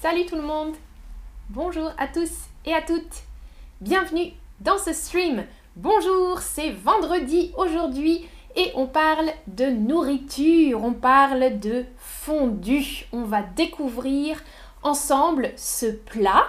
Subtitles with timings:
[0.00, 0.76] Salut tout le monde
[1.48, 2.30] Bonjour à tous
[2.64, 3.24] et à toutes
[3.80, 5.44] Bienvenue dans ce stream
[5.74, 13.08] Bonjour, c'est vendredi aujourd'hui et on parle de nourriture, on parle de fondue.
[13.12, 14.40] On va découvrir
[14.84, 16.46] ensemble ce plat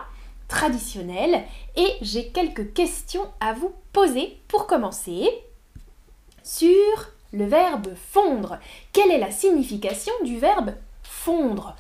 [0.48, 1.44] traditionnel
[1.76, 5.28] et j'ai quelques questions à vous poser pour commencer.
[6.44, 8.60] Sur le verbe fondre,
[8.94, 11.76] quelle est la signification du verbe fondre?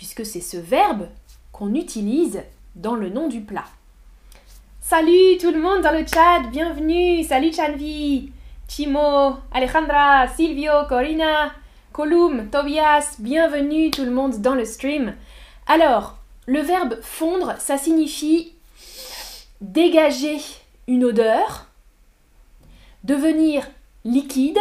[0.00, 1.08] Puisque c'est ce verbe
[1.52, 2.42] qu'on utilise
[2.74, 3.66] dans le nom du plat.
[4.80, 8.32] Salut tout le monde dans le chat, bienvenue, salut Chanvi,
[8.66, 11.52] Chimo, Alejandra, Silvio, Corina,
[11.92, 15.14] Colum, Tobias, bienvenue tout le monde dans le stream.
[15.66, 18.54] Alors, le verbe fondre, ça signifie
[19.60, 20.38] dégager
[20.88, 21.66] une odeur,
[23.04, 23.68] devenir
[24.06, 24.56] liquide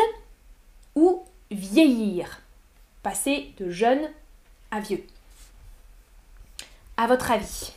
[0.95, 2.41] ou vieillir,
[3.03, 4.01] passer de jeune
[4.69, 5.05] à vieux.
[7.01, 7.71] À votre avis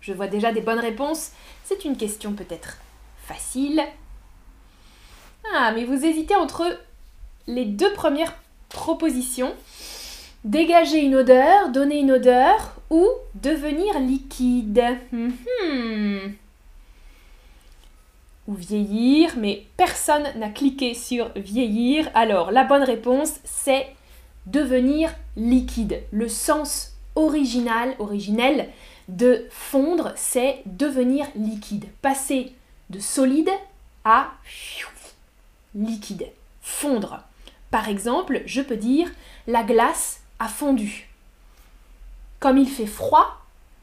[0.00, 1.32] Je vois déjà des bonnes réponses.
[1.64, 2.78] C'est une question peut-être
[3.26, 3.82] facile.
[5.52, 6.78] Ah, mais vous hésitez entre
[7.48, 8.36] les deux premières
[8.68, 9.52] propositions
[10.44, 14.84] dégager une odeur, donner une odeur ou devenir liquide.
[15.10, 16.36] Mhm.
[18.46, 22.08] Ou vieillir, mais personne n'a cliqué sur vieillir.
[22.14, 23.88] Alors la bonne réponse c'est
[24.46, 26.04] devenir liquide.
[26.12, 26.91] Le sens
[27.22, 28.68] original, originel
[29.08, 31.86] de fondre, c'est devenir liquide.
[32.02, 32.52] Passer
[32.90, 33.50] de solide
[34.04, 34.32] à
[35.74, 36.26] liquide.
[36.60, 37.20] Fondre.
[37.70, 39.10] Par exemple, je peux dire
[39.46, 41.08] la glace fondu.
[42.40, 43.38] Comme il fait froid,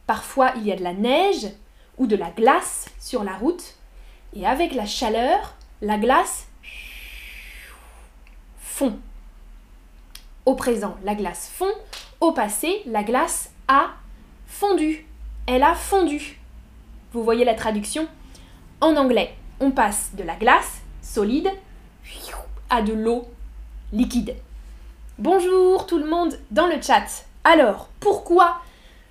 [0.08, 1.48] parfois il y a de la neige
[1.98, 3.76] ou de la glace sur la route,
[4.34, 6.48] et avec la chaleur, la glace
[8.60, 8.98] fond.
[10.46, 11.74] Au présent, la glace fond.
[12.22, 13.92] Au passé, la glace a
[14.46, 15.06] fondu.
[15.48, 16.38] Elle a fondu.
[17.14, 18.10] Vous voyez la traduction?
[18.82, 21.50] En anglais, on passe de la glace solide
[22.70, 23.26] à de l'eau
[23.94, 24.36] liquide.
[25.18, 27.26] Bonjour tout le monde dans le chat.
[27.46, 28.58] Alors, pourquoi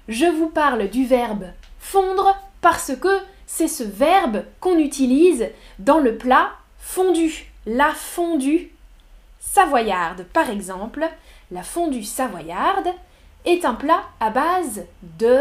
[0.06, 1.46] je vous parle du verbe
[1.78, 2.36] fondre?
[2.60, 5.48] Parce que c'est ce verbe qu'on utilise
[5.78, 7.50] dans le plat fondu.
[7.64, 8.70] La fondue
[9.40, 11.08] savoyarde, par exemple.
[11.50, 12.88] La fondue savoyarde
[13.47, 14.84] est un plat à base
[15.19, 15.41] de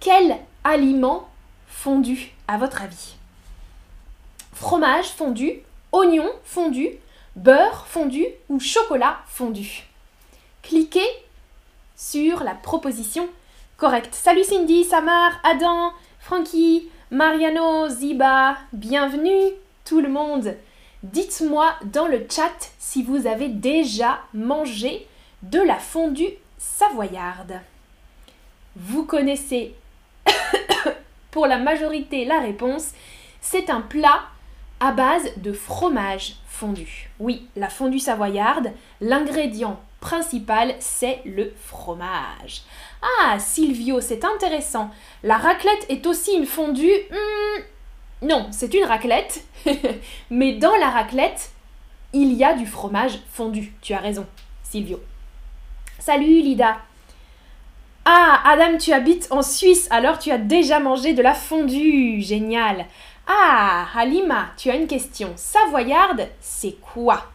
[0.00, 1.28] quel aliment
[1.68, 3.14] fondu à votre avis?
[4.52, 5.60] Fromage fondu,
[5.92, 6.88] oignon fondu,
[7.36, 9.84] beurre fondu ou chocolat fondu?
[10.62, 11.06] Cliquez
[11.94, 13.28] sur la proposition
[13.76, 14.14] correcte.
[14.14, 19.52] Salut Cindy, Samar, Adam, Frankie, Mariano, Ziba, bienvenue
[19.84, 20.56] tout le monde.
[21.12, 25.06] Dites-moi dans le chat si vous avez déjà mangé
[25.42, 27.60] de la fondue savoyarde.
[28.74, 29.76] Vous connaissez
[31.30, 32.90] pour la majorité la réponse.
[33.40, 34.22] C'est un plat
[34.80, 37.08] à base de fromage fondu.
[37.20, 42.62] Oui, la fondue savoyarde, l'ingrédient principal, c'est le fromage.
[43.20, 44.90] Ah, Silvio, c'est intéressant.
[45.22, 47.62] La raclette est aussi une fondue hmm,
[48.22, 49.44] Non, c'est une raclette.
[50.30, 51.50] Mais dans la raclette,
[52.12, 53.72] il y a du fromage fondu.
[53.82, 54.26] Tu as raison,
[54.62, 55.00] Silvio.
[55.98, 56.78] Salut, Lida.
[58.04, 62.20] Ah, Adam, tu habites en Suisse, alors tu as déjà mangé de la fondue.
[62.20, 62.86] Génial.
[63.26, 65.32] Ah, Halima, tu as une question.
[65.36, 67.26] Savoyarde, c'est quoi?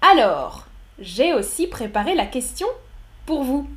[0.00, 0.66] Alors,
[0.98, 2.66] j'ai aussi préparé la question
[3.24, 3.68] pour vous.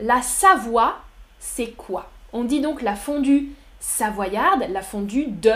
[0.00, 1.00] La Savoie,
[1.38, 2.10] c'est quoi?
[2.32, 3.50] On dit donc la fondue
[3.82, 5.52] savoyarde, la fondue de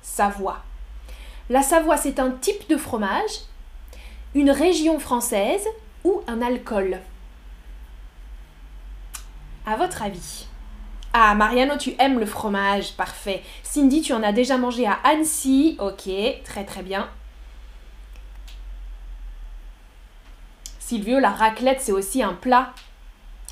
[0.00, 0.62] Savoie.
[1.50, 3.42] La Savoie, c'est un type de fromage,
[4.34, 5.66] une région française
[6.04, 7.00] ou un alcool
[9.66, 10.46] À votre avis
[11.18, 13.42] ah, Mariano, tu aimes le fromage, parfait.
[13.62, 16.10] Cindy, tu en as déjà mangé à Annecy, ok,
[16.44, 17.08] très très bien.
[20.78, 22.74] Silvio, la raclette, c'est aussi un plat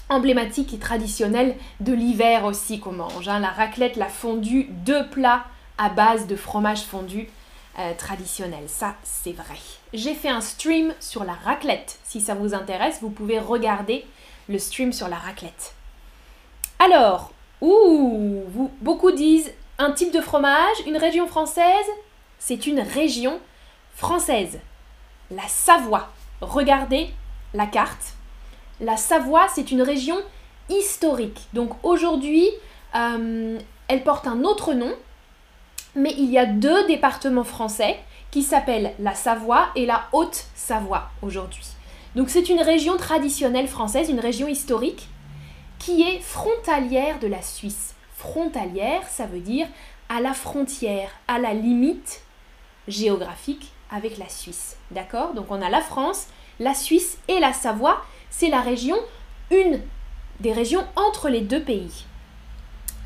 [0.09, 3.29] emblématique et traditionnel de l'hiver aussi qu'on mange.
[3.29, 3.41] Hein.
[3.41, 5.45] La raclette, la fondue, deux plats
[5.79, 7.29] à base de fromage fondu
[7.79, 8.65] euh, traditionnel.
[8.69, 9.59] Ça, c'est vrai.
[9.93, 11.99] J'ai fait un stream sur la raclette.
[12.05, 14.05] Si ça vous intéresse, vous pouvez regarder
[14.49, 15.75] le stream sur la raclette.
[16.79, 21.87] Alors, beaucoup disent un type de fromage, une région française?
[22.39, 23.41] C'est une région
[23.95, 24.61] française.
[25.31, 26.11] La Savoie.
[26.41, 27.11] Regardez
[27.55, 28.15] la carte.
[28.81, 30.17] La Savoie, c'est une région
[30.69, 31.47] historique.
[31.53, 32.49] Donc aujourd'hui,
[32.95, 34.93] euh, elle porte un autre nom,
[35.95, 37.99] mais il y a deux départements français
[38.31, 41.67] qui s'appellent la Savoie et la Haute-Savoie aujourd'hui.
[42.17, 45.09] Donc c'est une région traditionnelle française, une région historique
[45.79, 47.95] qui est frontalière de la Suisse.
[48.17, 49.67] Frontalière, ça veut dire
[50.09, 52.23] à la frontière, à la limite
[52.89, 54.77] géographique avec la Suisse.
[54.91, 55.35] D'accord?
[55.35, 56.27] Donc on a la France,
[56.59, 58.05] la Suisse et la Savoie.
[58.37, 58.97] C'est la région,
[59.53, 59.81] une
[60.41, 62.05] des régions entre les deux pays.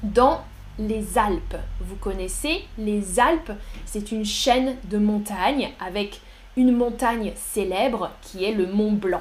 [0.02, 0.42] Dans
[0.78, 3.52] les Alpes, vous connaissez les Alpes,
[3.84, 6.22] c'est une chaîne de montagnes avec
[6.56, 9.20] une montagne célèbre qui est le Mont Blanc.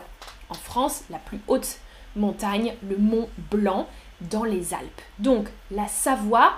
[0.50, 1.80] En France, la plus haute
[2.16, 3.86] montagne, le Mont Blanc,
[4.22, 5.02] dans les Alpes.
[5.20, 6.54] Donc la Savoie,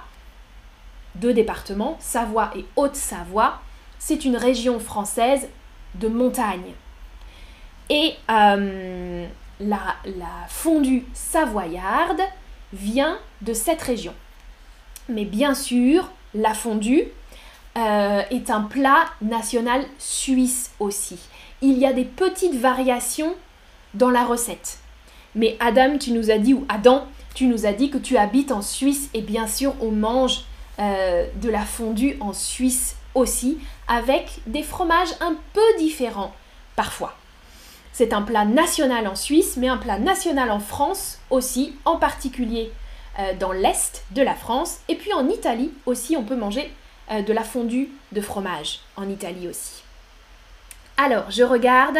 [1.15, 3.59] deux départements, Savoie et Haute-Savoie,
[3.97, 5.49] c'est une région française
[5.95, 6.75] de montagne.
[7.89, 9.25] Et euh,
[9.59, 9.95] la,
[10.47, 12.21] fondue savoyarde
[12.71, 14.13] vient de cette région.
[15.07, 17.03] Mais bien sûr, la fondue
[17.77, 21.19] euh, est un plat national suisse aussi.
[21.61, 23.35] Il y a des petites variations
[23.95, 24.79] dans la recette.
[25.35, 28.51] Mais Adam, tu nous as dit, ou Adam, tu nous as dit que tu habites
[28.51, 30.43] en Suisse et bien sûr on mange
[30.79, 33.57] euh, de la fondue en Suisse aussi,
[33.87, 36.33] avec des fromages un peu différents
[36.75, 37.18] parfois.
[37.99, 42.71] C'est un plat national en Suisse, mais un plat national en France aussi, en particulier
[43.19, 44.77] euh, dans l'est de la France.
[44.87, 46.71] Et puis en Italie aussi, on peut manger
[47.11, 49.83] euh, de la fondue de fromage, en Italie aussi.
[50.95, 51.97] Alors, je regarde.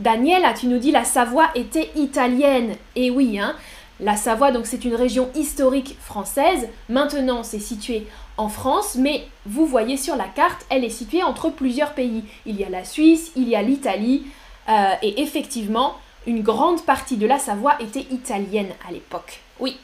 [0.00, 2.76] Daniela, tu nous dis la Savoie était italienne.
[2.94, 3.56] Et oui, hein,
[4.00, 6.68] la Savoie, donc c'est une région historique française.
[6.90, 8.06] Maintenant, c'est situé
[8.36, 12.22] en France, mais vous voyez sur la carte, elle est située entre plusieurs pays.
[12.44, 14.26] Il y a la Suisse, il y a l'Italie,
[14.68, 19.40] euh, et effectivement, une grande partie de la Savoie était italienne à l'époque.
[19.58, 19.78] Oui,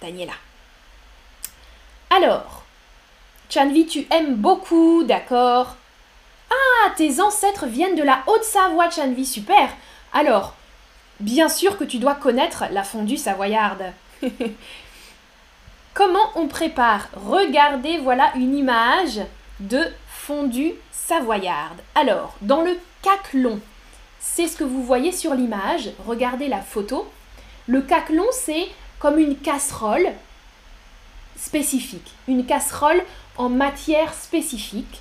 [0.00, 0.32] Daniela.
[2.10, 2.64] Alors,
[3.48, 5.76] Chanvi, tu aimes beaucoup, d'accord
[6.50, 9.70] Ah, tes ancêtres viennent de la Haute-Savoie, Chanvi, super
[10.12, 10.54] Alors,
[11.18, 13.92] bien sûr que tu dois connaître la fondue savoyarde.
[15.94, 17.08] Comment on prépare?
[17.14, 19.20] Regardez, voilà une image
[19.58, 21.80] de fondue savoyarde.
[21.94, 23.60] Alors, dans le caclon,
[24.20, 25.90] c'est ce que vous voyez sur l'image.
[26.06, 27.10] Regardez la photo.
[27.66, 28.68] Le caclon, c'est
[28.98, 30.12] comme une casserole
[31.36, 33.02] spécifique, une casserole
[33.36, 35.00] en matière spécifique.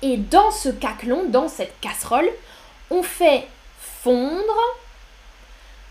[0.00, 2.28] Et dans ce caclon, dans cette casserole,
[2.90, 3.46] on fait
[3.78, 4.56] fondre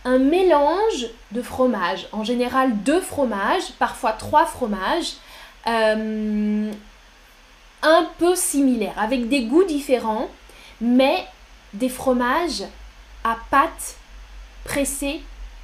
[0.06, 5.14] un mélange de fromages, en général deux fromages, parfois trois fromages,
[5.68, 6.72] euh,
[7.84, 10.30] un peu similaires, avec des goûts différents,
[10.80, 11.28] mais
[11.74, 12.64] des fromages
[13.24, 13.98] à pâte
[14.64, 15.22] pressée,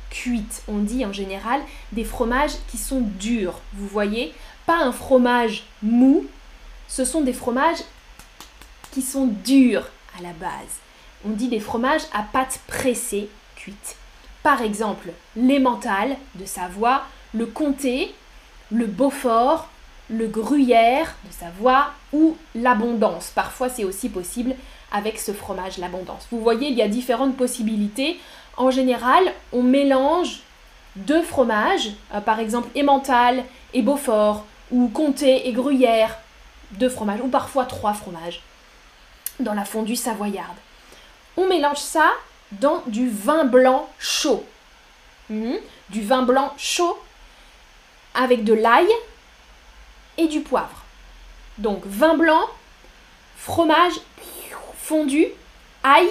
[0.09, 0.63] cuite.
[0.67, 1.61] On dit en général
[1.91, 4.33] des fromages qui sont durs, vous voyez,
[4.65, 6.25] pas un fromage mou,
[6.87, 7.83] ce sont des fromages
[8.91, 10.79] qui sont durs à la base.
[11.25, 13.95] On dit des fromages à pâte pressée, cuite.
[14.43, 18.13] Par exemple, l'emmental de Savoie, le comté,
[18.71, 19.69] le beaufort,
[20.09, 23.31] le gruyère de Savoie ou l'abondance.
[23.33, 24.55] Parfois, c'est aussi possible
[24.93, 26.27] avec ce fromage, l'abondance.
[26.31, 28.19] Vous voyez, il y a différentes possibilités.
[28.55, 30.41] En général, on mélange
[30.95, 33.43] deux fromages, euh, par exemple emmental
[33.73, 36.17] et beaufort, ou comté et gruyère,
[36.71, 38.41] deux fromages, ou parfois trois fromages,
[39.39, 40.57] dans la fondue savoyarde.
[41.35, 42.11] On mélange ça
[42.51, 44.45] dans du vin blanc chaud.
[45.29, 45.57] Mhm.
[45.89, 46.97] Du vin blanc chaud
[48.13, 48.87] avec de l'ail
[50.17, 50.83] et du poivre.
[51.57, 52.41] Donc vin blanc,
[53.37, 53.93] fromage
[54.93, 55.25] fondu,
[55.83, 56.07] ail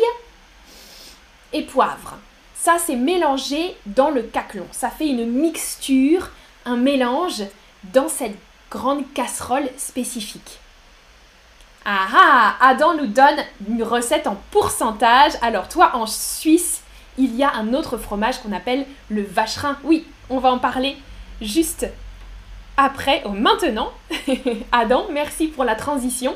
[1.53, 2.19] et poivre.
[2.57, 4.67] Ça, c'est mélangé dans le caclon.
[4.73, 6.31] Ça fait une mixture,
[6.65, 7.45] un mélange
[7.95, 8.37] dans cette
[8.73, 10.59] grande casserole spécifique.
[11.85, 15.35] Ah ah Adam nous donne une recette en pourcentage.
[15.43, 16.83] Alors toi, en Suisse,
[17.19, 19.79] il y a un autre fromage qu'on appelle le vacherin.
[19.85, 20.97] Oui, on va en parler
[21.41, 21.87] juste
[22.77, 23.93] après, oh, maintenant.
[24.73, 26.35] Adam, merci pour la transition.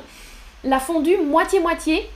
[0.63, 2.09] La fondue moitié-moitié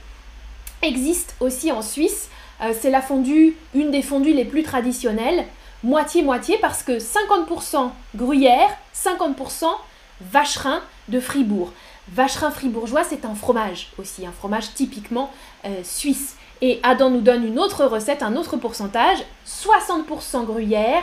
[0.81, 2.29] existe aussi en Suisse.
[2.61, 5.45] Euh, c'est la fondue, une des fondues les plus traditionnelles.
[5.83, 9.65] Moitié-moitié parce que 50% gruyère, 50%
[10.21, 11.71] vacherin de Fribourg.
[12.13, 15.31] Vacherin fribourgeois, c'est un fromage aussi, un fromage typiquement
[15.65, 16.35] euh, suisse.
[16.61, 21.01] Et Adam nous donne une autre recette, un autre pourcentage 60% gruyère,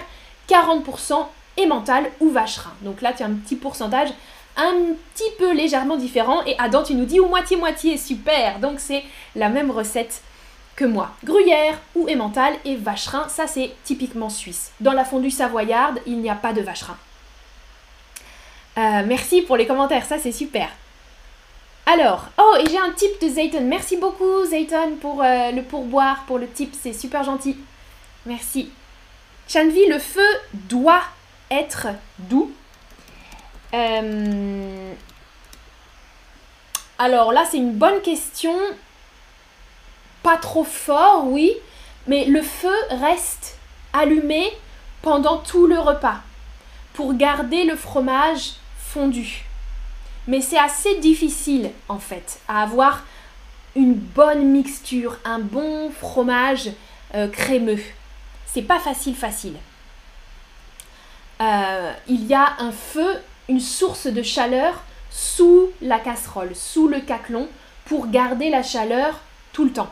[0.48, 1.26] 40%
[1.60, 2.72] emmental ou vacherin.
[2.82, 4.10] Donc là, tu as un petit pourcentage
[4.58, 4.74] un
[5.14, 6.44] petit peu légèrement différent.
[6.44, 8.58] Et Adam, tu nous dis ou moitié-moitié, super.
[8.58, 10.20] Donc c'est la même recette
[10.76, 11.10] que moi.
[11.24, 14.72] Gruyère ou emmental et vacherin, ça c'est typiquement suisse.
[14.80, 16.96] Dans la fondue savoyarde, il n'y a pas de vacherin.
[18.76, 20.68] Euh, merci pour les commentaires, ça c'est super.
[21.86, 23.64] Alors, oh, et j'ai un tip de Zayton.
[23.64, 26.74] Merci beaucoup, Zayton, pour euh, le pourboire, pour le tip.
[26.78, 27.56] C'est super gentil.
[28.26, 28.70] Merci.
[29.48, 31.02] Chanvi, le feu doit
[31.50, 31.88] être
[32.18, 32.52] doux.
[33.74, 34.92] Euh,
[36.98, 38.54] alors là, c'est une bonne question.
[40.22, 41.52] Pas trop fort, oui,
[42.06, 43.58] mais le feu reste
[43.92, 44.52] allumé
[45.02, 46.20] pendant tout le repas
[46.92, 49.44] pour garder le fromage fondu.
[50.26, 53.04] Mais c'est assez difficile en fait à avoir
[53.76, 56.70] une bonne mixture, un bon fromage
[57.14, 57.80] euh, crémeux.
[58.46, 59.56] C'est pas facile facile.
[61.40, 63.22] Euh, il y a un feu,
[63.58, 67.48] source de chaleur sous la casserole, sous le caclon,
[67.86, 69.20] pour garder la chaleur
[69.52, 69.90] tout le temps.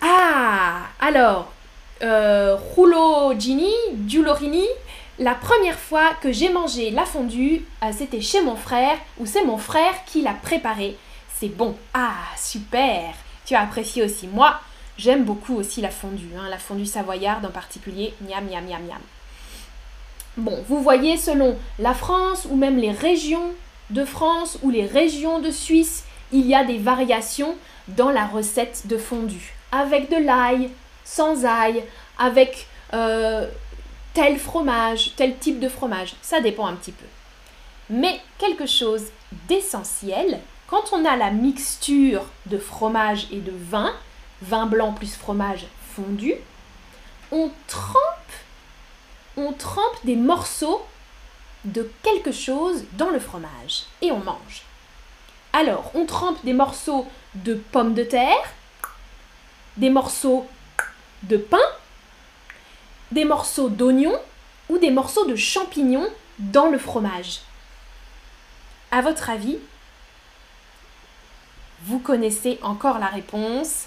[0.00, 1.52] Ah Alors,
[2.02, 3.72] euh, Roulo Gini,
[5.18, 9.44] la première fois que j'ai mangé la fondue, euh, c'était chez mon frère, ou c'est
[9.44, 10.96] mon frère qui l'a préparée.
[11.38, 11.76] C'est bon.
[11.94, 13.14] Ah, super
[13.44, 14.26] Tu as apprécié aussi.
[14.26, 14.60] Moi,
[14.96, 18.14] j'aime beaucoup aussi la fondue, hein, la fondue savoyarde en particulier.
[18.20, 19.00] Miam, miam, miam, miam.
[20.38, 23.52] Bon, vous voyez, selon la France ou même les régions
[23.90, 27.56] de France ou les régions de Suisse, il y a des variations
[27.88, 29.54] dans la recette de fondue.
[29.72, 30.70] Avec de l'ail,
[31.04, 31.82] sans ail,
[32.18, 33.48] avec euh,
[34.14, 36.14] tel fromage, tel type de fromage.
[36.22, 37.06] Ça dépend un petit peu.
[37.90, 39.06] Mais quelque chose
[39.48, 43.92] d'essentiel, quand on a la mixture de fromage et de vin,
[44.42, 45.66] vin blanc plus fromage
[45.96, 46.34] fondu,
[47.32, 48.17] on trempe,
[49.38, 50.84] on trempe des morceaux
[51.64, 54.62] de quelque chose dans le fromage et on mange.
[55.52, 58.52] Alors, on trempe des morceaux de pommes de terre,
[59.76, 60.46] des morceaux
[61.22, 61.56] de pain,
[63.12, 64.18] des morceaux d'oignons
[64.68, 67.40] ou des morceaux de champignons dans le fromage.
[68.90, 69.58] À votre avis,
[71.82, 73.86] vous connaissez encore la réponse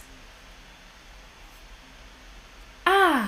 [2.85, 3.23] Ah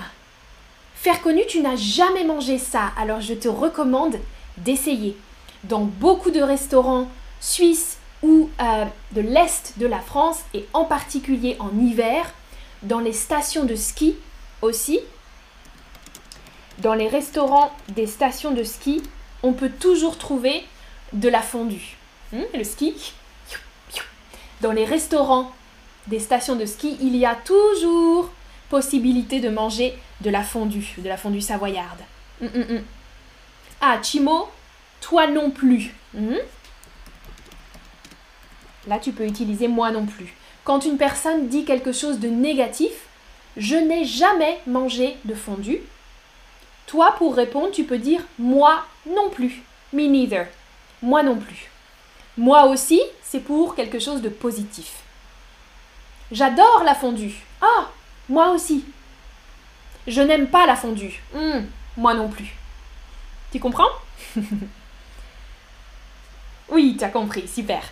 [1.03, 4.15] Faire connu, tu n'as jamais mangé ça, alors je te recommande
[4.55, 5.17] d'essayer.
[5.65, 7.09] Dans beaucoup de restaurants
[7.41, 12.31] suisses ou euh, de l'Est de la France, et en particulier en hiver,
[12.83, 14.15] dans les stations de ski
[14.61, 15.01] aussi,
[16.77, 19.03] dans les restaurants des stations de ski,
[19.43, 20.63] on peut toujours trouver
[21.11, 21.97] de la fondue.
[22.31, 23.11] Hmm, le ski.
[24.61, 25.51] Dans les restaurants
[26.07, 28.31] des stations de ski, il y a toujours
[28.73, 32.01] possibilité de manger de la fondue, de la fondue savoyarde.
[32.41, 32.81] Hmm, hmm,
[33.81, 34.49] ah, Chimo,
[34.99, 35.93] toi non plus.
[38.87, 40.33] Là, tu peux utiliser moi non plus.
[40.63, 42.93] Quand une personne dit quelque chose de négatif,
[43.57, 45.81] je n'ai jamais mangé de fondue.
[46.87, 49.61] Toi, pour répondre, tu peux dire moi non plus.
[49.93, 50.47] Me neither.
[51.03, 51.69] Moi non plus.
[52.39, 55.03] Moi aussi, c'est pour quelque chose de positif.
[56.31, 57.35] J'adore la fondue.
[57.61, 57.91] Ah,
[58.29, 58.85] moi aussi.
[60.07, 61.21] Je n'aime pas la fondue.
[61.33, 61.61] Hmm,
[61.97, 62.55] moi non plus.
[63.51, 63.89] Tu comprends?
[66.69, 67.83] Oui, tu as compris, super.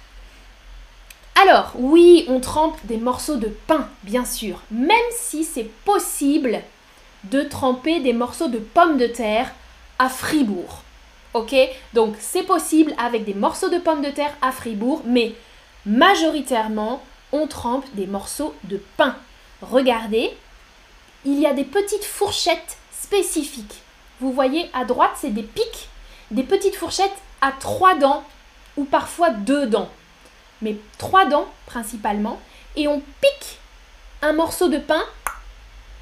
[1.40, 6.62] Alors, oui, on trempe des morceaux de pain, bien sûr, même si c'est possible
[7.26, 9.52] de tremper des morceaux de pommes de terre
[10.00, 10.82] à Fribourg.
[11.36, 11.56] Ok?
[11.94, 15.34] Donc, c'est possible avec des morceaux de pommes de terre à Fribourg, mais
[15.86, 19.16] majoritairement, on trempe des morceaux de pain.
[19.62, 20.36] Regardez,
[21.26, 23.82] il y a des petites fourchettes spécifiques.
[24.20, 25.90] Vous voyez, à droite, c'est des pics,
[26.32, 28.24] des petites fourchettes à trois dents
[28.78, 29.90] ou parfois deux dents
[30.62, 32.40] mais trois dents principalement,
[32.76, 33.60] et on pique
[34.22, 35.04] un morceau de pain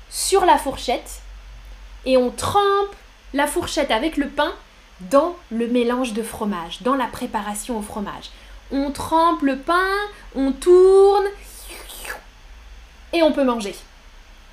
[0.09, 1.21] sur la fourchette
[2.05, 2.95] et on trempe
[3.33, 4.53] la fourchette avec le pain
[5.01, 8.29] dans le mélange de fromage, dans la préparation au fromage.
[8.71, 9.95] On trempe le pain,
[10.35, 11.25] on tourne
[13.13, 13.75] et on peut manger.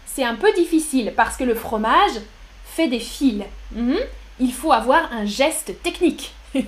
[0.06, 2.20] C'est un peu difficile parce que le fromage
[2.64, 3.44] fait des fils.
[3.72, 3.98] Mhm.
[4.38, 6.34] Il faut avoir un geste technique.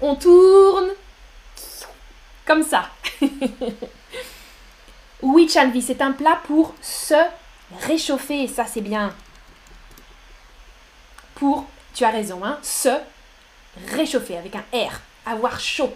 [0.00, 0.88] on tourne,
[2.44, 2.90] comme ça.
[5.22, 7.14] oui, Chanvi, c'est un plat pour se
[7.80, 8.48] réchauffer.
[8.48, 9.14] Ça, c'est bien.
[11.34, 12.90] Pour, tu as raison, hein, se
[13.88, 15.00] réchauffer avec un R.
[15.26, 15.92] Avoir chaud.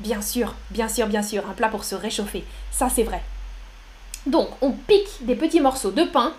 [0.00, 1.48] Bien sûr, bien sûr, bien sûr.
[1.48, 2.44] Un plat pour se réchauffer.
[2.70, 3.22] Ça, c'est vrai.
[4.28, 6.32] Donc, on pique des petits morceaux de pain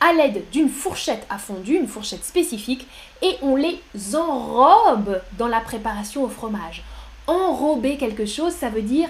[0.00, 2.86] à l'aide d'une fourchette à fondu, une fourchette spécifique,
[3.22, 3.80] et on les
[4.14, 6.84] enrobe dans la préparation au fromage
[7.26, 9.08] enrober quelque chose, ça veut dire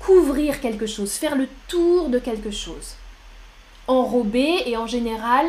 [0.00, 2.94] couvrir quelque chose, faire le tour de quelque chose.
[3.86, 5.46] Enrober, et en général,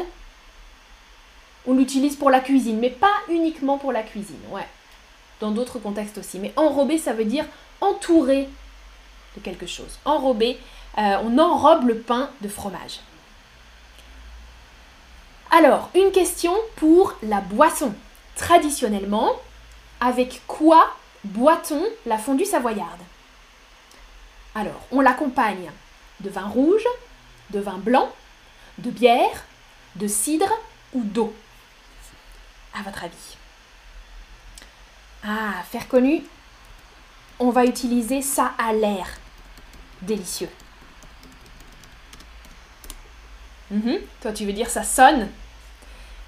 [1.65, 4.67] on l'utilise pour la cuisine, mais pas uniquement pour la cuisine, ouais.
[5.39, 6.39] Dans d'autres contextes aussi.
[6.39, 7.45] Mais enrober, ça veut dire
[7.81, 8.47] entourer
[9.35, 9.99] de quelque chose.
[10.05, 10.57] Enrober,
[10.97, 12.99] euh, on enrobe le pain de fromage.
[15.51, 17.93] Alors, une question pour la boisson.
[18.35, 19.31] Traditionnellement,
[19.99, 23.01] avec quoi boit-on la fondue savoyarde?
[24.55, 25.71] Alors, on l'accompagne
[26.19, 26.85] de vin rouge,
[27.51, 28.11] de vin blanc,
[28.77, 29.45] de bière,
[29.95, 30.51] de cidre
[30.93, 31.33] ou d'eau?
[32.77, 33.37] À votre avis?
[35.23, 36.23] Ah, faire connu,
[37.39, 39.07] on va utiliser ça à l'air.
[40.01, 40.49] Délicieux.
[43.71, 43.99] Mhm.
[44.21, 45.27] Toi, tu veux dire ça sonne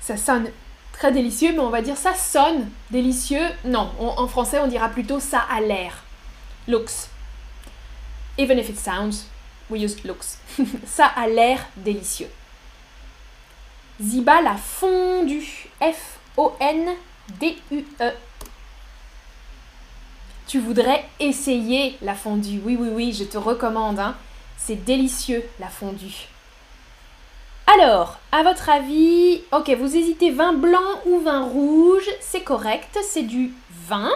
[0.02, 0.50] Ça sonne
[0.94, 3.48] très délicieux, mais on va dire ça sonne délicieux.
[3.66, 6.04] Non, en français, on dira plutôt ça a l'air.
[6.68, 7.10] Looks.
[8.38, 9.26] Even if it sounds,
[9.70, 10.38] we use looks.
[10.86, 12.30] ça a l'air délicieux.
[14.02, 15.68] Ziba la fondue.
[15.82, 16.94] F-O-N-D-U-E.
[20.48, 22.62] Tu voudrais essayer la fondue.
[22.64, 24.00] Oui, oui, oui, je te recommande.
[24.00, 24.16] Hein.
[24.58, 26.28] C'est délicieux, la fondue.
[27.72, 33.22] Alors, à votre avis, ok, vous hésitez vin blanc ou vin rouge, c'est correct, c'est
[33.22, 33.54] du
[33.88, 34.10] vin.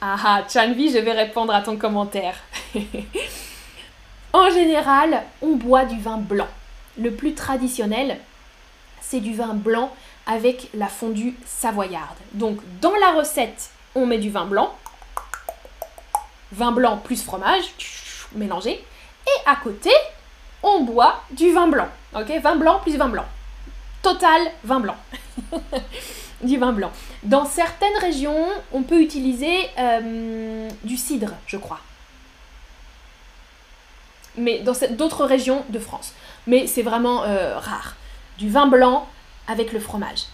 [0.00, 2.36] Ah ah, Chanvi, je vais répondre à ton commentaire.
[4.32, 6.48] en général, on boit du vin blanc.
[6.96, 8.18] Le plus traditionnel,
[9.02, 9.94] c'est du vin blanc
[10.26, 12.16] avec la fondue savoyarde.
[12.32, 14.74] Donc, dans la recette, on met du vin blanc.
[16.52, 17.64] Vin blanc plus fromage,
[18.34, 18.82] mélangé.
[19.30, 19.90] Et à côté,
[20.62, 21.88] on boit du vin blanc.
[22.14, 23.26] Ok, vin blanc plus vin blanc.
[24.02, 24.96] Total vin blanc.
[26.42, 26.90] du vin blanc.
[27.22, 31.80] Dans certaines régions, on peut utiliser euh, du cidre, je crois.
[34.36, 36.12] Mais dans d'autres régions de France.
[36.46, 37.96] Mais c'est vraiment euh, rare.
[38.38, 39.08] Du vin blanc
[39.48, 40.24] avec le fromage.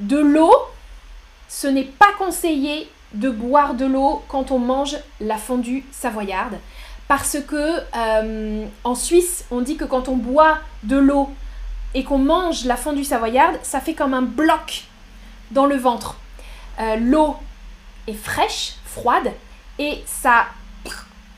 [0.00, 0.54] De l'eau,
[1.48, 6.58] ce n'est pas conseillé de boire de l'eau quand on mange la fondue savoyarde
[7.12, 11.28] parce que euh, en Suisse, on dit que quand on boit de l'eau
[11.92, 14.84] et qu'on mange la fondue savoyarde, ça fait comme un bloc
[15.50, 16.16] dans le ventre.
[16.80, 17.36] Euh, l'eau
[18.06, 19.30] est fraîche, froide,
[19.78, 20.46] et ça,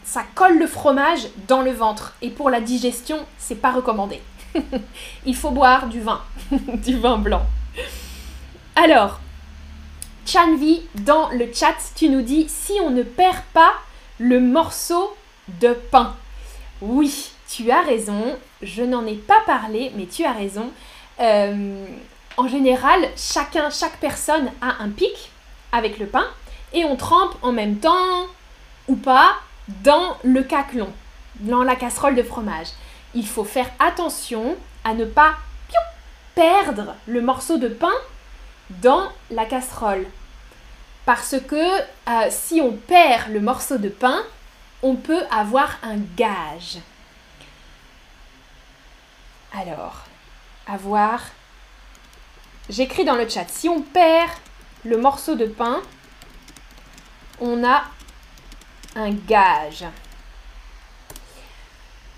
[0.05, 2.15] ça colle le fromage dans le ventre.
[2.23, 4.23] Et pour la digestion, c'est pas recommandé.
[5.27, 6.23] Il faut boire du vin,
[6.53, 7.43] du vin blanc.
[8.77, 9.19] Alors,
[10.25, 13.73] Chanvi, dans le chat, tu nous dis si on ne perd pas
[14.21, 15.17] le morceau
[15.49, 16.15] de pain.
[16.81, 20.71] Oui, tu as raison, je n'en ai pas parlé, mais tu as raison.
[21.21, 21.87] Euh,
[22.37, 25.31] en général, chacun, chaque personne a un pic
[25.73, 26.27] avec le pain
[26.73, 28.27] et on trempe en même temps
[28.89, 29.35] ou pas
[29.83, 30.93] dans le caclon,
[31.41, 32.69] dans la casserole de fromage.
[33.15, 35.35] Il faut faire attention à ne pas
[36.35, 37.95] perdre le morceau de pain
[38.83, 40.07] dans la casserole.
[41.07, 44.23] Parce que euh, si on perd le morceau de pain,
[44.85, 46.77] on peut avoir un gage.
[49.59, 50.05] Alors,
[50.67, 51.23] avoir.
[52.69, 53.47] J'écris dans le chat.
[53.49, 54.31] Si on perd
[54.85, 55.81] le morceau de pain,
[57.41, 57.85] on a
[58.95, 59.87] un gage.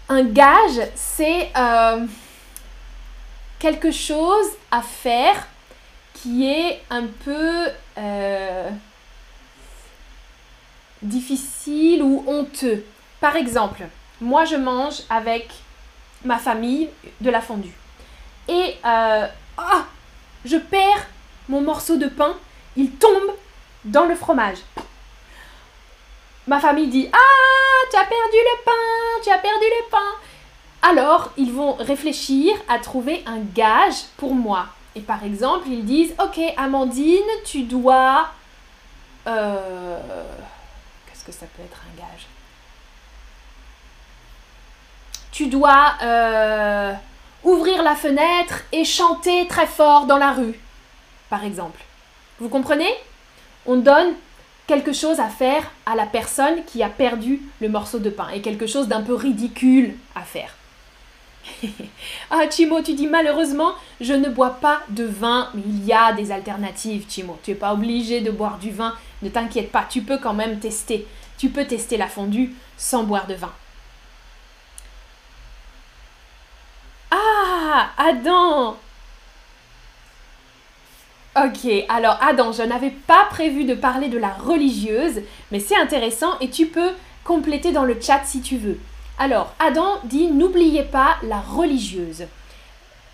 [0.08, 2.04] Un gage, c'est euh,
[3.60, 5.46] quelque chose à faire
[6.14, 8.70] qui est un peu euh,
[11.02, 12.84] difficile ou honteux.
[13.20, 13.86] Par exemple,
[14.20, 15.50] moi je mange avec
[16.24, 16.88] ma famille
[17.20, 17.74] de la fondue.
[18.48, 19.26] Et euh,
[19.58, 19.84] ah,
[20.44, 21.06] je perds
[21.48, 22.34] mon morceau de pain,
[22.76, 23.32] il tombe
[23.84, 24.58] dans le fromage.
[26.46, 30.88] Ma famille dit Ah, tu as perdu le pain, tu as perdu le pain.
[30.88, 34.66] Alors, ils vont réfléchir à trouver un gage pour moi.
[34.94, 38.28] Et par exemple, ils disent Ok, Amandine, tu dois.
[39.26, 39.98] Euh,
[41.26, 42.26] que ça peut être un gage
[45.32, 46.92] Tu dois euh,
[47.42, 50.58] ouvrir la fenêtre et chanter très fort dans la rue,
[51.28, 51.80] par exemple.
[52.38, 52.92] Vous comprenez?
[53.66, 54.14] On donne
[54.66, 58.40] quelque chose à faire à la personne qui a perdu le morceau de pain et
[58.40, 60.54] quelque chose d'un peu ridicule à faire.
[62.30, 66.12] ah, Chimo, tu dis malheureusement, je ne bois pas de vin, mais il y a
[66.12, 67.38] des alternatives, Chimo.
[67.42, 70.58] Tu n'es pas obligé de boire du vin, ne t'inquiète pas, tu peux quand même
[70.58, 71.06] tester.
[71.38, 73.52] Tu peux tester la fondue sans boire de vin.
[77.10, 78.76] Ah, Adam
[81.36, 85.20] Ok, alors Adam, je n'avais pas prévu de parler de la religieuse,
[85.52, 86.92] mais c'est intéressant et tu peux
[87.24, 88.78] compléter dans le chat si tu veux.
[89.18, 92.24] Alors, Adam dit n'oubliez pas la religieuse,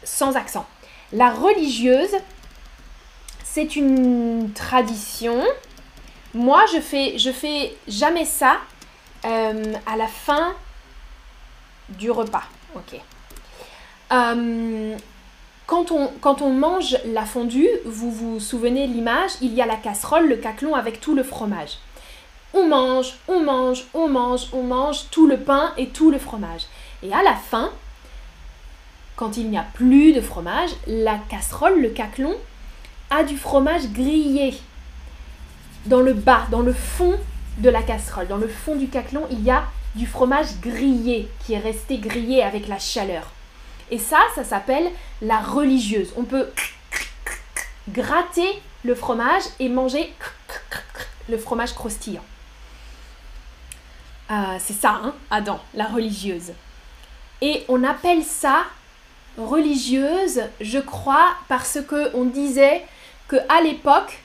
[0.05, 0.67] sans accent.
[1.12, 2.15] La religieuse,
[3.43, 5.43] c'est une tradition.
[6.35, 8.57] Moi, je fais, fais jamais ça
[9.25, 10.55] euh, à la fin
[11.90, 12.45] du repas.
[12.75, 12.99] Ok.
[14.12, 14.97] Euh,
[15.66, 19.77] quand, on, quand on mange la fondue, vous vous souvenez l'image, il y a la
[19.77, 21.79] casserole, le caclon avec tout le fromage.
[22.55, 26.62] On mange, on mange, on mange, on mange tout le pain et tout le fromage.
[27.03, 27.71] Et à la fin,
[29.16, 32.35] quand il n'y a plus de fromage, la casserole, le caclon,
[33.11, 34.55] a du fromage grillé.
[35.87, 37.18] Dans le bas, dans le fond
[37.59, 39.64] de la casserole, dans le fond du caclon, il y a
[39.95, 43.31] du fromage grillé qui est resté grillé avec la chaleur.
[43.90, 44.90] Et ça, ça s'appelle
[45.21, 46.12] la religieuse.
[46.16, 46.49] On peut
[47.90, 50.12] gratter le fromage et manger
[51.29, 52.25] le fromage croustillant.
[54.31, 56.53] Euh, c'est ça, hein, Adam, la religieuse.
[57.42, 58.64] Et on appelle ça
[59.37, 62.85] religieuse, je crois, parce que on disait
[63.29, 64.21] que à l'époque,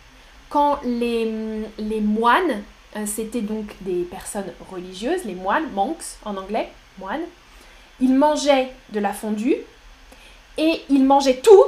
[0.49, 1.31] quand les,
[1.77, 2.63] les moines,
[2.95, 7.25] euh, c'était donc des personnes religieuses, les moines, monks en anglais, moines,
[7.99, 9.57] ils mangeaient de la fondue
[10.57, 11.65] et ils mangeaient tout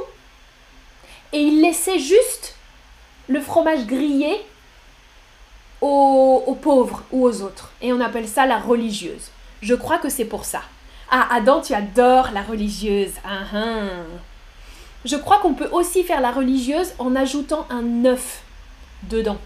[1.32, 2.56] et ils laissaient juste
[3.28, 4.40] le fromage grillé
[5.80, 7.72] aux, pauvres ou aux autres.
[7.80, 9.30] Et on appelle ça la religieuse.
[9.62, 10.62] Je crois que c'est pour ça.
[11.10, 13.12] Ah, Adam, tu adores la religieuse.
[13.24, 13.88] Ah, ah.
[15.04, 18.42] Je crois qu'on peut aussi faire la religieuse en ajoutant un œuf
[19.04, 19.38] dedans.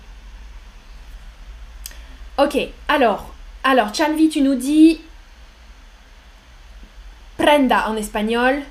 [2.39, 5.01] Ok, alors, alors, Chanvi, tu nous dis
[7.39, 8.63] prenda en espagnol.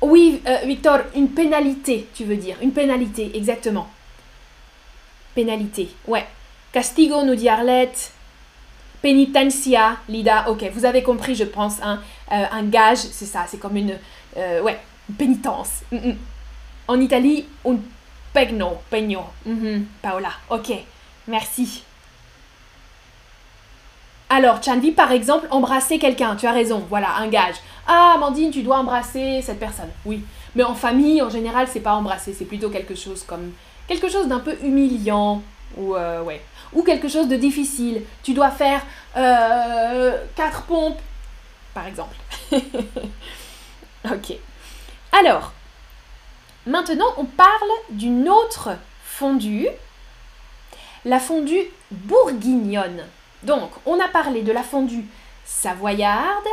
[0.00, 2.56] Oui, euh, Victor, une pénalité, tu veux dire.
[2.60, 3.88] Une pénalité, exactement.
[5.34, 6.26] Pénalité, ouais.
[6.72, 8.12] Castigo, nous dit Arlette.
[9.00, 10.48] Penitencia, Lida.
[10.48, 11.82] Ok, vous avez compris, je pense.
[11.82, 12.00] Hein.
[12.30, 13.98] Euh, un gage, c'est ça, c'est comme une.
[14.36, 14.78] Euh, ouais,
[15.18, 15.82] pénitence.
[15.90, 16.16] Mm, mm.
[16.88, 17.76] En Italie, un
[18.32, 19.32] pegno, pegno.
[19.46, 19.84] Mm-hmm.
[20.02, 20.72] Paola, ok,
[21.28, 21.84] merci.
[24.28, 27.56] Alors, Chanvi, par exemple, embrasser quelqu'un, tu as raison, voilà, un gage.
[27.86, 29.90] Ah, Amandine, tu dois embrasser cette personne.
[30.06, 30.24] Oui.
[30.54, 33.52] Mais en famille, en général, c'est pas embrasser, c'est plutôt quelque chose comme.
[33.86, 35.42] quelque chose d'un peu humiliant.
[35.76, 36.40] Ou, euh, ouais.
[36.72, 38.02] Ou quelque chose de difficile.
[38.22, 38.80] Tu dois faire
[39.18, 41.00] euh, quatre pompes,
[41.74, 42.16] par exemple.
[44.04, 44.34] ok.
[45.12, 45.52] Alors,
[46.66, 48.70] maintenant, on parle d'une autre
[49.04, 49.68] fondue.
[51.04, 53.04] La fondue bourguignonne.
[53.42, 55.04] Donc, on a parlé de la fondue
[55.44, 56.46] savoyarde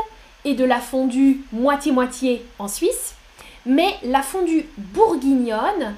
[0.45, 3.13] et de la fondue moitié-moitié en Suisse,
[3.65, 5.95] mais la fondue bourguignonne,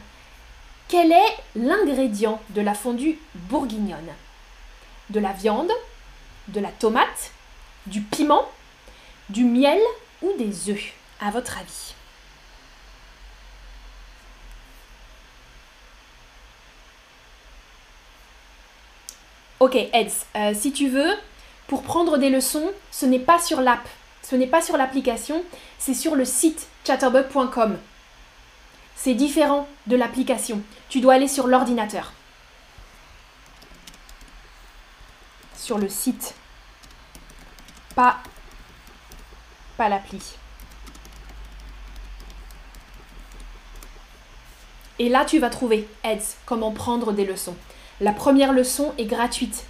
[0.88, 4.12] quel est l'ingrédient de la fondue bourguignonne?
[5.10, 5.72] De la viande,
[6.50, 7.32] de la tomate,
[7.86, 8.46] du piment,
[9.30, 9.80] du miel
[10.22, 11.96] ou des œufs, à votre avis
[19.62, 21.14] Ok, Eds, euh, si tu veux,
[21.68, 23.88] pour prendre des leçons, ce n'est pas sur l'app,
[24.24, 25.44] ce n'est pas sur l'application,
[25.78, 27.78] c'est sur le site chatterbug.com.
[28.96, 30.64] C'est différent de l'application.
[30.90, 32.12] Tu dois aller sur l'ordinateur.
[35.56, 36.34] Sur le site.
[37.94, 38.18] Pas,
[39.78, 40.24] pas l'appli.
[44.98, 47.56] Et là, tu vas trouver, Eds, comment prendre des leçons.
[48.02, 49.66] La première leçon est gratuite.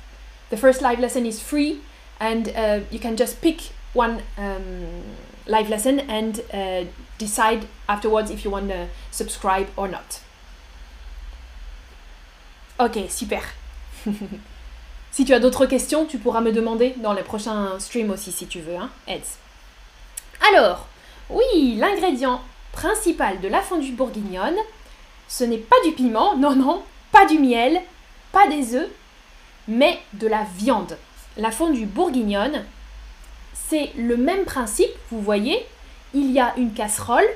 [0.51, 1.79] The first live lesson is free
[2.19, 5.03] and uh, you can just pick one um,
[5.47, 6.85] live lesson and uh,
[7.19, 10.21] decide afterwards if you want to subscribe or not.
[12.79, 13.41] Ok, super.
[15.11, 18.47] si tu as d'autres questions, tu pourras me demander dans les prochains streams aussi si
[18.47, 18.89] tu veux, hein.
[20.53, 20.87] Alors,
[21.29, 22.41] oui, l'ingrédient
[22.71, 24.57] principal de la fondue bourguignonne,
[25.27, 27.81] ce n'est pas du piment, non, non, pas du miel,
[28.31, 28.89] pas des œufs,
[29.67, 30.97] mais de la viande.
[31.37, 32.65] La fondue bourguignonne,
[33.53, 35.65] c'est le même principe, vous voyez,
[36.13, 37.27] il y a une casserole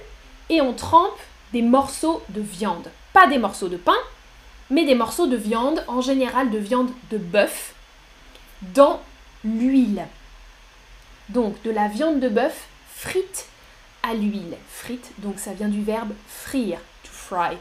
[0.49, 1.17] et on trempe
[1.53, 2.89] des morceaux de viande.
[3.13, 3.95] Pas des morceaux de pain,
[4.69, 7.73] mais des morceaux de viande, en général de viande de bœuf,
[8.62, 9.01] dans
[9.43, 10.05] l'huile.
[11.29, 13.47] Donc de la viande de bœuf frite
[14.03, 14.58] à l'huile.
[14.69, 17.58] Frite, donc ça vient du verbe frire, to fry.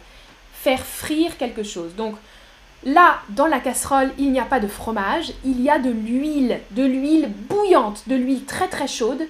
[0.53, 1.95] Faire frire quelque chose.
[1.95, 2.17] Donc
[2.85, 6.61] Là, dans la casserole, il n'y a pas de fromage, il y a de l'huile,
[6.73, 9.23] de l'huile bouillante, de l'huile très très chaude.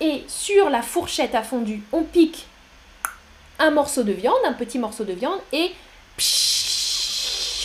[0.00, 2.46] Et sur la fourchette à fondu, on pique
[3.60, 5.70] un morceau de viande, un petit morceau de viande, et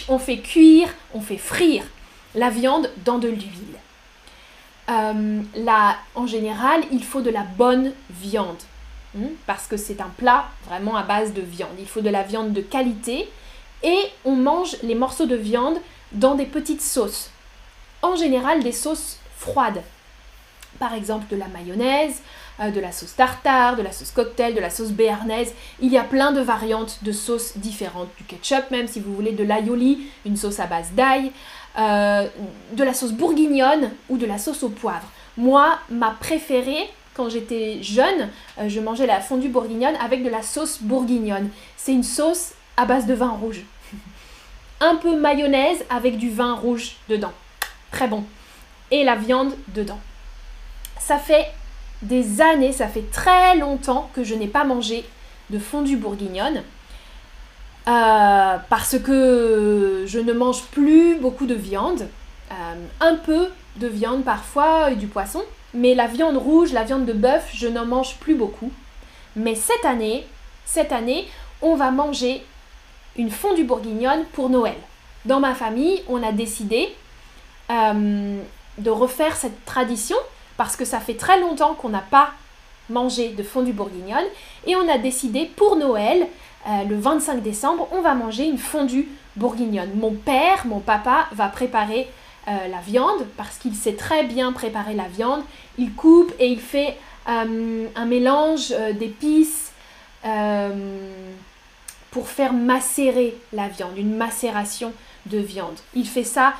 [0.07, 1.83] on fait cuire, on fait frire
[2.35, 3.79] la viande dans de l'huile.
[4.89, 8.61] Euh, là, en général, il faut de la bonne viande,
[9.17, 11.75] hein, parce que c'est un plat vraiment à base de viande.
[11.79, 13.27] Il faut de la viande de qualité
[13.83, 15.77] et on mange les morceaux de viande
[16.11, 17.29] dans des petites sauces.
[18.01, 19.81] En général, des sauces froides.
[20.79, 22.21] par exemple de la mayonnaise,
[22.59, 25.53] euh, de la sauce tartare, de la sauce cocktail, de la sauce béarnaise.
[25.79, 28.09] Il y a plein de variantes de sauces différentes.
[28.17, 31.31] Du ketchup même si vous voulez, de l'aioli, une sauce à base d'ail,
[31.79, 32.27] euh,
[32.73, 35.07] de la sauce bourguignonne ou de la sauce au poivre.
[35.37, 40.41] Moi, ma préférée, quand j'étais jeune, euh, je mangeais la fondue bourguignonne avec de la
[40.41, 41.49] sauce bourguignonne.
[41.75, 43.61] C'est une sauce à base de vin rouge.
[44.79, 47.33] Un peu mayonnaise avec du vin rouge dedans.
[47.91, 48.23] Très bon.
[48.91, 49.99] Et la viande dedans.
[50.99, 51.47] Ça fait
[52.03, 55.03] des années, ça fait très longtemps que je n'ai pas mangé
[55.49, 56.63] de fondue bourguignonne.
[57.87, 62.07] Euh, parce que je ne mange plus beaucoup de viande.
[62.51, 65.41] Euh, un peu de viande parfois et du poisson.
[65.73, 68.71] Mais la viande rouge, la viande de bœuf, je n'en mange plus beaucoup.
[69.35, 70.27] Mais cette année,
[70.65, 71.27] cette année,
[71.61, 72.43] on va manger
[73.29, 74.77] fondue bourguignonne pour Noël.
[75.25, 76.95] Dans ma famille, on a décidé
[77.69, 78.39] euh,
[78.77, 80.15] de refaire cette tradition
[80.55, 82.29] parce que ça fait très longtemps qu'on n'a pas
[82.89, 84.25] mangé de fondue bourguignonne
[84.65, 86.27] et on a décidé pour Noël,
[86.67, 89.91] euh, le 25 décembre, on va manger une fondue bourguignonne.
[89.95, 92.07] Mon père, mon papa va préparer
[92.47, 95.41] euh, la viande parce qu'il sait très bien préparer la viande.
[95.77, 96.97] Il coupe et il fait
[97.29, 99.73] un mélange d'épices
[102.11, 104.93] pour faire macérer la viande, une macération
[105.25, 105.77] de viande.
[105.93, 106.53] Il fait ça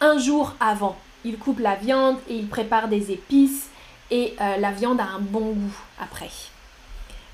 [0.00, 3.68] un jour avant il coupe la viande et il prépare des épices
[4.10, 6.30] et euh, la viande a un bon goût après.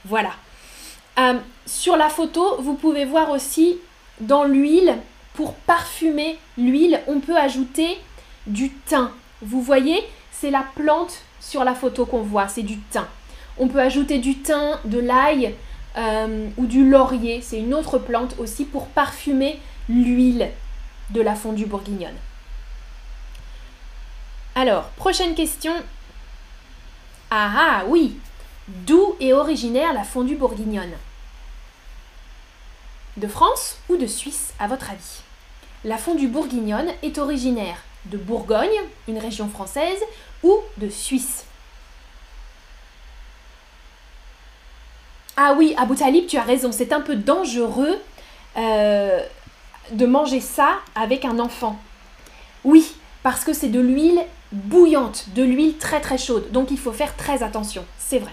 [0.04, 0.30] Voilà.
[1.18, 1.34] Euh,
[1.66, 3.78] sur la photo, vous pouvez voir aussi
[4.20, 4.96] dans l'huile,
[5.34, 7.98] pour parfumer l'huile, on peut ajouter
[8.46, 9.10] du thym.
[9.42, 13.06] Vous voyez, c'est la plante sur la photo qu'on voit, c'est du thym.
[13.58, 15.54] On peut ajouter du thym, de l'ail
[15.96, 20.50] euh, ou du laurier, c'est une autre plante aussi pour parfumer l'huile
[21.10, 22.16] de la fondue bourguignonne.
[24.54, 25.72] Alors, prochaine question.
[27.30, 28.16] Ah ah, oui.
[28.68, 30.92] D'où est originaire la fondue bourguignonne?
[33.16, 35.22] De France ou de Suisse, à votre avis?
[35.84, 38.68] La fondue bourguignonne est originaire de Bourgogne,
[39.08, 40.00] une région française,
[40.42, 41.44] ou de Suisse?
[45.36, 47.98] Ah oui, Abou Talib, tu as raison, c'est un peu dangereux
[48.56, 49.20] euh,
[49.92, 51.78] de manger ça avec un enfant.
[52.64, 54.20] Oui, parce que c'est de l'huile
[54.52, 56.50] bouillante, de l'huile très très chaude.
[56.52, 58.32] Donc il faut faire très attention, c'est vrai.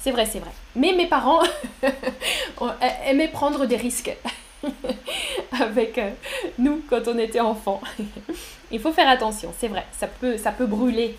[0.00, 0.50] C'est vrai, c'est vrai.
[0.74, 1.42] Mais mes parents
[3.06, 4.16] aimaient prendre des risques
[5.60, 6.10] avec euh,
[6.58, 7.80] nous quand on était enfants.
[8.72, 9.86] il faut faire attention, c'est vrai.
[9.92, 11.16] Ça peut, ça peut brûler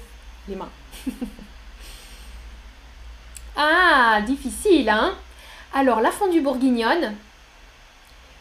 [0.49, 0.69] les mains.
[3.55, 5.15] Ah, difficile, hein
[5.73, 7.15] Alors, la fondue bourguignonne.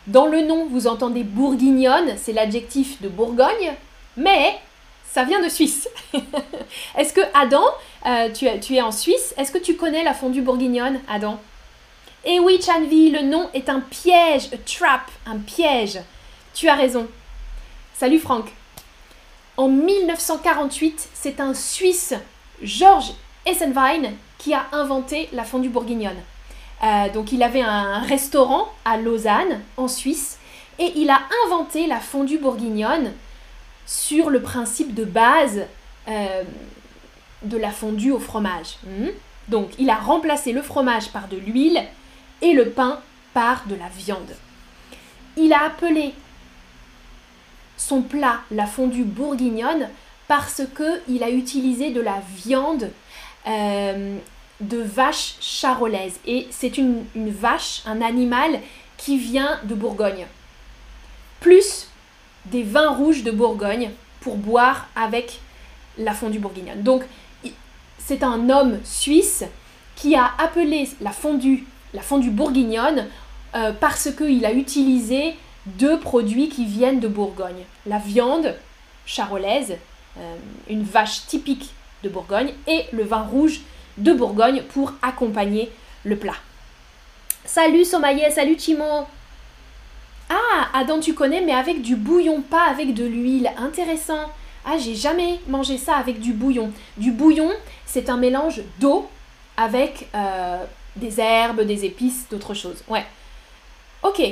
[0.07, 3.75] Dans le nom, vous entendez bourguignonne, c'est l'adjectif de Bourgogne,
[4.17, 4.59] mais
[5.09, 5.89] ça vient de Suisse.
[6.97, 7.65] Est-ce que Adam,
[8.07, 11.39] euh, tu, es en Suisse, est-ce que tu connais la fondue bourguignonne, Adam?
[12.25, 16.01] Eh oui, Chanvi, le nom est un piège, a trap, un piège.
[16.55, 17.07] Tu as raison.
[17.95, 18.47] Salut Franck.
[19.57, 22.15] En 1948, c'est un Suisse,
[22.63, 23.13] Georges
[23.45, 24.13] Essenwein,
[24.43, 26.21] qui a inventé la fondue bourguignonne.
[26.83, 30.39] Euh, donc il avait un restaurant à Lausanne, en Suisse,
[30.81, 33.13] et il a inventé la fondue bourguignonne
[33.87, 35.63] sur le principe de base
[36.09, 36.43] euh,
[37.43, 38.79] de la fondue au fromage.
[38.85, 39.11] Hmm?
[39.49, 41.83] Donc, il a remplacé le fromage par de l'huile
[42.41, 43.01] et le pain
[43.35, 44.35] par de la viande.
[45.37, 46.15] Il a appelé
[47.77, 49.89] son plat la fondue bourguignonne
[50.29, 52.91] parce qu'il a utilisé de la viande
[53.47, 54.19] euh,
[54.61, 56.19] de vache charolaise.
[56.27, 58.61] Et c'est une, vache, un animal
[58.97, 60.27] qui vient de Bourgogne.
[61.41, 61.89] Plus
[62.47, 65.41] des vins rouges de Bourgogne pour boire avec
[65.99, 66.83] la fondue bourguignonne.
[66.83, 67.03] Donc,
[67.99, 69.45] c'est un homme suisse
[69.97, 73.07] qui a appelé la fondue, la fondue bourguignonne
[73.55, 75.35] euh, parce qu'il a utilisé
[75.67, 77.65] deux produits qui viennent de Bourgogne.
[77.87, 78.57] La viande
[79.07, 79.77] charolaise,
[80.19, 80.37] euh,
[80.69, 81.71] une vache typique
[82.03, 83.61] de Bourgogne, et le vin rouge
[83.99, 85.71] de Bourgogne pour accompagner
[86.05, 86.37] le plat.
[87.45, 89.07] Salut Somaïe, salut Chimo
[90.35, 93.51] ah, Adam, tu connais, mais avec du bouillon, pas avec de l'huile.
[93.59, 94.31] Intéressant.
[94.65, 96.73] Ah, j'ai jamais mangé ça avec du bouillon.
[96.97, 97.51] Du bouillon,
[97.85, 99.11] c'est un mélange d'eau
[99.59, 100.65] avec euh,
[100.97, 102.83] des herbes, des épices, d'autres choses.
[102.89, 103.05] Ouais.
[104.03, 104.23] Ok.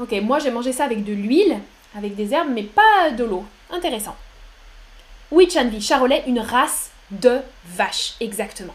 [0.00, 1.58] Ok, moi j'ai mangé ça avec de l'huile,
[1.96, 3.44] avec des herbes, mais pas de l'eau.
[3.70, 4.16] Intéressant.
[5.30, 8.74] Oui, Chanvi, charolais, une race de vache, exactement.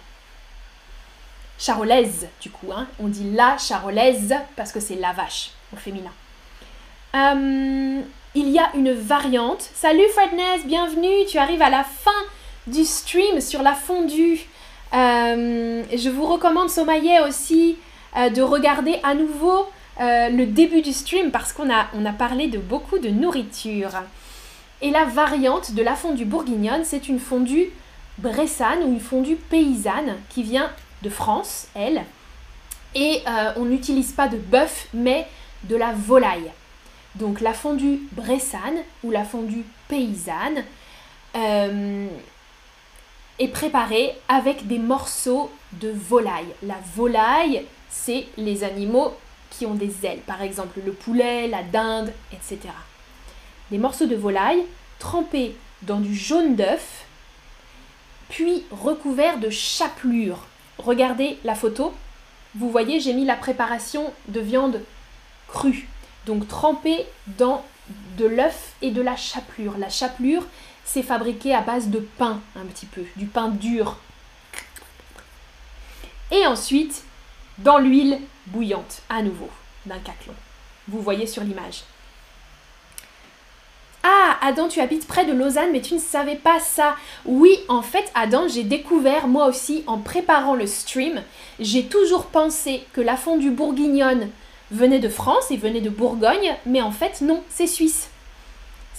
[1.57, 2.87] Charolaise, du coup, hein.
[2.99, 6.11] on dit la charolaise parce que c'est la vache au féminin.
[7.15, 8.01] Euh,
[8.35, 9.69] il y a une variante.
[9.73, 11.25] Salut Fredness, bienvenue.
[11.27, 12.11] Tu arrives à la fin
[12.67, 14.39] du stream sur la fondue.
[14.93, 17.77] Euh, je vous recommande Somaillet aussi
[18.15, 19.67] euh, de regarder à nouveau
[20.01, 23.91] le début du stream parce qu'on a, on a parlé de beaucoup de nourriture.
[24.81, 27.69] Et la variante de la fondue bourguignonne, c'est une fondue
[28.21, 32.03] bressane ou une fondue paysanne qui vient de France, elle.
[32.95, 33.23] Et
[33.55, 35.27] on n'utilise pas de bœuf, mais
[35.63, 36.51] de la volaille.
[37.15, 40.63] Donc la fondue bressane ou la fondue paysanne
[43.39, 46.53] est préparée avec des morceaux de volaille.
[46.63, 49.13] La volaille, c'est les animaux
[49.49, 52.59] qui ont des ailes, par exemple le poulet, la dinde, etc.
[53.71, 54.63] Des morceaux de volaille
[54.99, 57.05] trempés dans du jaune d'œuf,
[58.29, 60.45] puis recouverts de chapelure.
[60.77, 61.93] Regardez la photo.
[62.55, 64.81] Vous voyez, j'ai mis la préparation de viande
[65.47, 65.87] crue,
[66.25, 67.05] donc trempée
[67.37, 67.63] dans
[68.17, 69.77] de l'œuf et de la chapelure.
[69.77, 70.45] La chapelure,
[70.85, 73.97] c'est fabriqué à base de pain, un petit peu, du pain dur.
[76.31, 77.03] Et ensuite,
[77.59, 79.49] dans l'huile bouillante, à nouveau,
[79.85, 80.33] d'un caclon.
[80.87, 81.83] Vous voyez sur l'image.
[84.03, 86.95] Ah, Adam, tu habites près de Lausanne, mais tu ne savais pas ça.
[87.25, 91.21] Oui, en fait, Adam, j'ai découvert moi aussi en préparant le stream.
[91.59, 94.29] J'ai toujours pensé que la fondue bourguignonne
[94.71, 98.09] venait de France et venait de Bourgogne, mais en fait, non, c'est suisse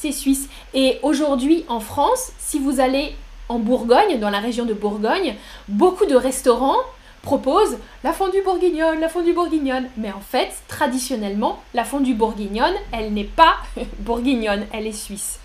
[0.00, 0.48] c'est suisse.
[0.72, 3.14] Et aujourd'hui en France, si vous allez
[3.48, 5.34] en Bourgogne, dans la région de Bourgogne,
[5.68, 6.78] beaucoup de restaurants
[7.22, 9.88] proposent la fondue bourguignonne, la fondue bourguignonne.
[9.96, 13.56] Mais en fait, traditionnellement, la fondue bourguignonne, elle n'est pas
[13.98, 15.38] bourguignonne, elle est suisse.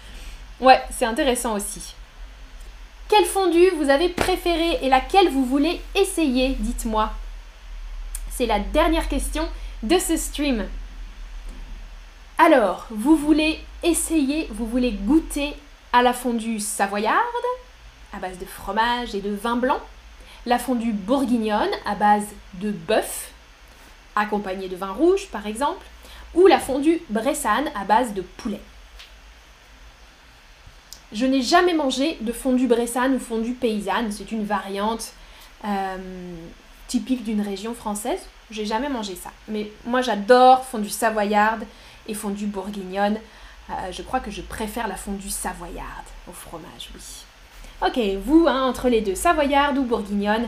[0.60, 1.94] Ouais, c'est intéressant aussi.
[3.08, 7.12] Quelle fondue vous avez préférée et laquelle vous voulez essayer Dites-moi?
[8.32, 9.48] C'est la dernière question
[9.84, 10.66] de ce stream.
[12.38, 15.54] Alors, vous voulez essayer, vous voulez goûter
[15.94, 17.22] à la fondue savoyarde,
[18.12, 19.80] à base de fromage et de vin blanc,
[20.46, 23.32] la fondue bourguignonne à base de bœuf,
[24.16, 25.86] accompagnée de vin rouge par exemple,
[26.34, 28.62] ou la fondue bressane à base de poulet.
[31.12, 35.14] Je n'ai jamais mangé de fondue bressane ou fondue paysanne, c'est une variante
[35.64, 36.36] euh,
[36.88, 38.20] typique d'une région française.
[38.52, 39.32] J'ai jamais mangé ça.
[39.48, 41.64] Mais moi j'adore fondue savoyarde
[42.08, 43.18] et fondue bourguignonne.
[43.70, 47.02] Euh, je crois que je préfère la fondue savoyarde au fromage, oui.
[47.82, 50.48] Ok, vous, hein, entre les deux, savoyarde ou bourguignonne,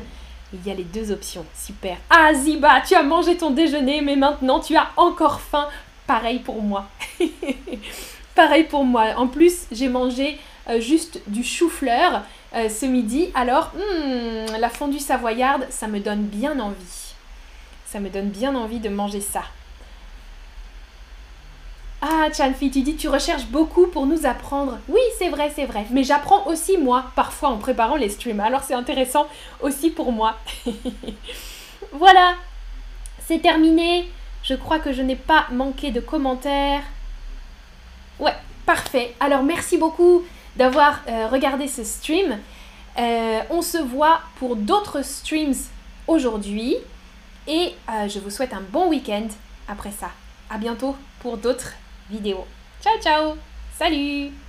[0.53, 1.45] il y a les deux options.
[1.53, 1.97] Super.
[2.09, 5.67] Ah, Ziba, tu as mangé ton déjeuner, mais maintenant tu as encore faim.
[6.05, 6.85] Pareil pour moi.
[8.35, 9.07] Pareil pour moi.
[9.17, 12.23] En plus, j'ai mangé euh, juste du chou-fleur
[12.55, 13.29] euh, ce midi.
[13.35, 17.13] Alors, hmm, la fondue savoyarde, ça me donne bien envie.
[17.85, 19.43] Ça me donne bien envie de manger ça.
[22.01, 24.77] Ah, Chanfi, tu dis tu recherches beaucoup pour nous apprendre.
[24.87, 25.87] Oui, c'est vrai, c'est vrai.
[25.89, 28.39] Mais j'apprends aussi moi, parfois en préparant les streams.
[28.39, 29.27] Alors c'est intéressant
[29.61, 30.37] aussi pour moi.
[31.93, 32.35] voilà,
[33.25, 34.07] c'est terminé.
[34.43, 36.83] Je crois que je n'ai pas manqué de commentaires.
[38.19, 38.35] Ouais,
[38.67, 39.15] parfait.
[39.19, 40.23] Alors merci beaucoup
[40.55, 42.37] d'avoir euh, regardé ce stream.
[42.99, 45.55] Euh, on se voit pour d'autres streams
[46.07, 46.75] aujourd'hui.
[47.47, 49.27] Et euh, je vous souhaite un bon week-end
[49.67, 50.11] après ça.
[50.49, 51.73] À bientôt pour d'autres
[52.09, 52.45] vidéo.
[52.81, 53.37] Ciao ciao
[53.77, 54.46] Salut